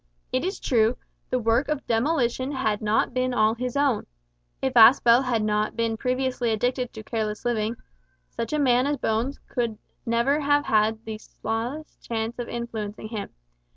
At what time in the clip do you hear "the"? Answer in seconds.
1.29-1.37, 11.05-11.19